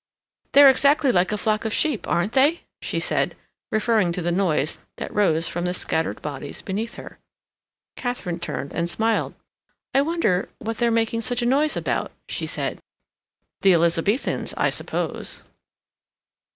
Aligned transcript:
"They're 0.53 0.71
exactly 0.71 1.11
like 1.11 1.31
a 1.31 1.37
flock 1.37 1.63
of 1.63 1.75
sheep, 1.75 2.07
aren't 2.07 2.31
they?" 2.33 2.61
she 2.81 2.99
said, 2.99 3.37
referring 3.71 4.11
to 4.13 4.21
the 4.23 4.31
noise 4.31 4.79
that 4.97 5.13
rose 5.13 5.47
from 5.47 5.65
the 5.65 5.75
scattered 5.75 6.23
bodies 6.23 6.63
beneath 6.63 6.95
her. 6.95 7.19
Katharine 7.95 8.39
turned 8.39 8.73
and 8.73 8.89
smiled. 8.89 9.35
"I 9.93 10.01
wonder 10.01 10.49
what 10.57 10.79
they're 10.79 10.89
making 10.89 11.21
such 11.21 11.43
a 11.43 11.45
noise 11.45 11.77
about?" 11.77 12.11
she 12.27 12.47
said. 12.47 12.79
"The 13.61 13.75
Elizabethans, 13.75 14.55
I 14.57 14.71
suppose." 14.71 15.43